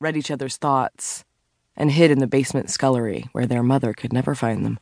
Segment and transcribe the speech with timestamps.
[0.00, 1.24] read each other's thoughts,
[1.76, 4.78] and hid in the basement scullery where their mother could never find them.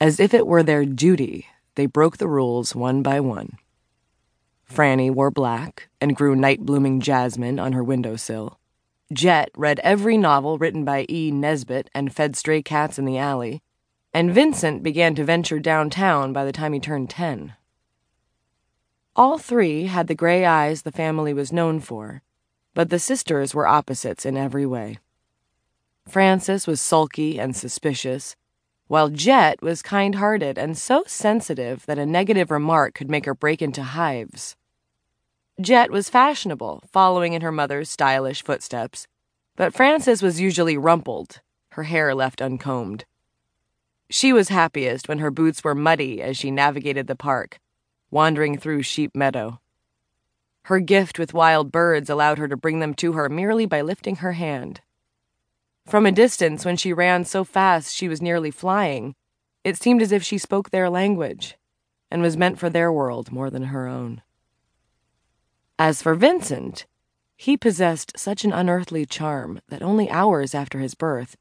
[0.00, 3.58] As if it were their duty, they broke the rules one by one.
[4.70, 8.58] Franny wore black and grew night blooming jasmine on her windowsill.
[9.12, 11.32] Jet read every novel written by E.
[11.32, 13.62] Nesbit and fed stray cats in the alley.
[14.14, 17.54] And Vincent began to venture downtown by the time he turned 10.
[19.16, 22.22] All three had the gray eyes the family was known for,
[22.74, 24.98] but the sisters were opposites in every way.
[26.08, 28.36] Frances was sulky and suspicious,
[28.88, 33.34] while Jet was kind hearted and so sensitive that a negative remark could make her
[33.34, 34.56] break into hives.
[35.60, 39.06] Jet was fashionable, following in her mother's stylish footsteps,
[39.56, 41.40] but Frances was usually rumpled,
[41.72, 43.04] her hair left uncombed.
[44.08, 47.60] She was happiest when her boots were muddy as she navigated the park,
[48.10, 49.60] wandering through Sheep Meadow.
[50.70, 54.14] Her gift with wild birds allowed her to bring them to her merely by lifting
[54.16, 54.80] her hand.
[55.84, 59.16] From a distance, when she ran so fast she was nearly flying,
[59.64, 61.58] it seemed as if she spoke their language
[62.08, 64.22] and was meant for their world more than her own.
[65.76, 66.86] As for Vincent,
[67.36, 71.36] he possessed such an unearthly charm that only hours after his birth,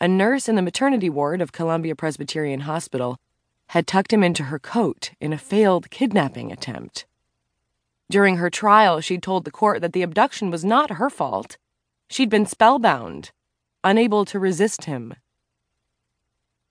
[0.00, 3.18] a nurse in the maternity ward of Columbia Presbyterian Hospital
[3.66, 7.04] had tucked him into her coat in a failed kidnapping attempt.
[8.10, 11.56] During her trial, she'd told the court that the abduction was not her fault.
[12.08, 13.30] She'd been spellbound,
[13.82, 15.14] unable to resist him.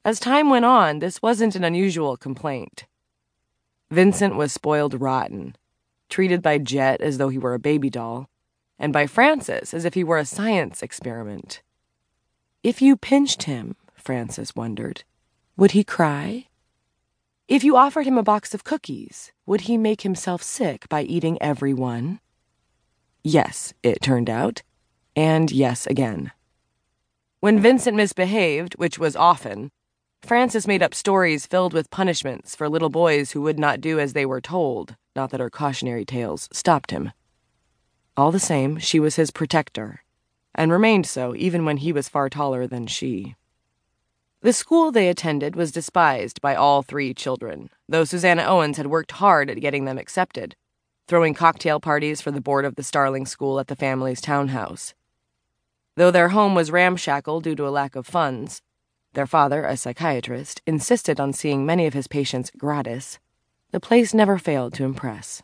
[0.06, 2.86] As time went on, this wasn't an unusual complaint.
[3.90, 5.56] Vincent was spoiled rotten
[6.10, 8.30] treated by Jet as though he were a baby doll,
[8.78, 11.62] and by Frances as if he were a science experiment.
[12.64, 15.04] If you pinched him, Frances wondered,
[15.56, 16.48] would he cry?
[17.50, 21.42] If you offered him a box of cookies, would he make himself sick by eating
[21.42, 22.19] every one?
[23.23, 24.61] Yes, it turned out,
[25.16, 26.31] and yes again.
[27.39, 29.72] When Vincent misbehaved, which was often,
[30.22, 34.14] Frances made up stories filled with punishments for little boys who would not do as
[34.14, 37.11] they were told, not that her cautionary tales stopped him.
[38.15, 40.04] All the same, she was his protector,
[40.54, 43.36] and remained so even when he was far taller than she.
[44.42, 49.11] The school they attended was despised by all three children, though Susanna Owens had worked
[49.11, 50.55] hard at getting them accepted,
[51.10, 54.94] throwing cocktail parties for the board of the Starling School at the family's townhouse.
[55.95, 58.61] Though their home was ramshackle due to a lack of funds,
[59.11, 63.20] their father, a psychiatrist, insisted on seeing many of his patients gratis.
[63.71, 65.44] The place never failed to impress.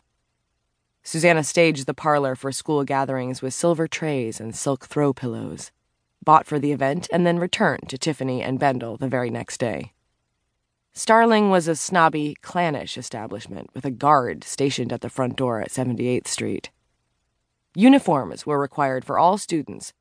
[1.02, 5.70] Susanna staged the parlor for school gatherings with silver trays and silk throw pillows,
[6.26, 9.94] bought for the event, and then returned to Tiffany and Bendel the very next day.
[10.92, 15.70] Starling was a snobby, clannish establishment with a guard stationed at the front door at
[15.70, 16.70] 78th Street.
[17.74, 19.92] Uniforms were required for all students,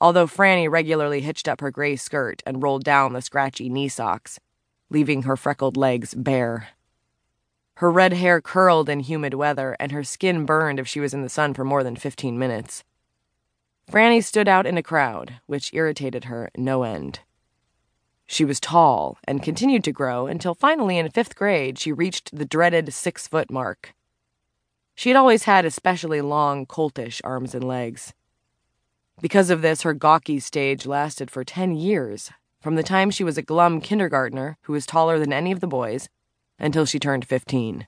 [0.00, 4.38] although Franny regularly hitched up her gray skirt and rolled down the scratchy knee socks,
[4.90, 6.68] leaving her freckled legs bare.
[7.76, 11.22] Her red hair curled in humid weather, and her skin burned if she was in
[11.22, 12.84] the sun for more than 15 minutes.
[13.90, 17.20] Franny stood out in a crowd, which irritated her no end.
[18.26, 22.46] She was tall and continued to grow until finally in fifth grade she reached the
[22.46, 23.94] dreaded six foot mark.
[24.94, 28.14] She had always had especially long, coltish arms and legs.
[29.20, 33.36] Because of this, her gawky stage lasted for 10 years, from the time she was
[33.36, 36.08] a glum kindergartner who was taller than any of the boys
[36.58, 37.86] until she turned 15.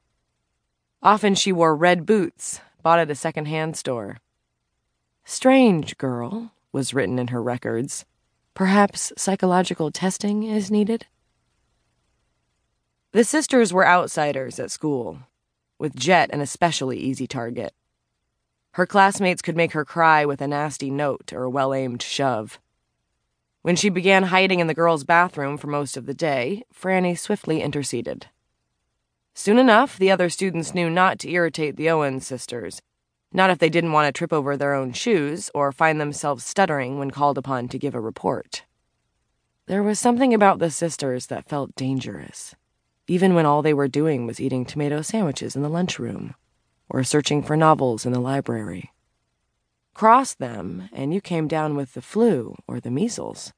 [1.03, 4.19] Often she wore red boots bought at a second-hand store.
[5.25, 8.05] Strange girl was written in her records.
[8.53, 11.07] Perhaps psychological testing is needed?
[13.13, 15.21] The sisters were outsiders at school,
[15.79, 17.73] with Jet an especially easy target.
[18.73, 22.59] Her classmates could make her cry with a nasty note or a well aimed shove.
[23.63, 27.63] When she began hiding in the girls' bathroom for most of the day, Franny swiftly
[27.63, 28.27] interceded.
[29.33, 32.83] Soon enough, the other students knew not to irritate the Owens sisters,
[33.35, 36.99] not if they didn't want to trip over their own shoes or find themselves stuttering
[36.99, 38.65] when called upon to give a report.
[39.67, 42.55] There was something about the sisters that felt dangerous,
[43.09, 46.35] even when all they were doing was eating tomato sandwiches in the lunchroom
[46.89, 48.93] or searching for novels in the library.
[49.95, 53.53] Cross them, and you came down with the flu or the measles.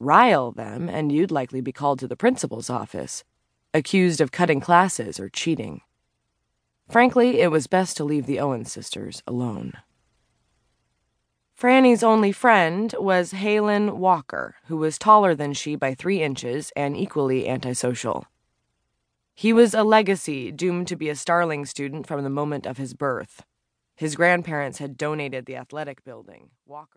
[0.00, 3.24] Rile them, and you'd likely be called to the principal's office,
[3.74, 5.80] accused of cutting classes or cheating.
[6.88, 9.74] Frankly, it was best to leave the Owen sisters alone.
[11.54, 16.96] Franny's only friend was Haylin Walker, who was taller than she by three inches and
[16.96, 18.26] equally antisocial.
[19.34, 22.94] He was a legacy doomed to be a Starling student from the moment of his
[22.94, 23.44] birth.
[23.96, 26.50] His grandparents had donated the athletic building.
[26.64, 26.96] Walker